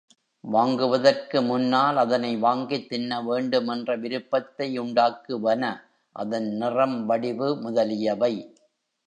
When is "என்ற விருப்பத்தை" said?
3.67-4.79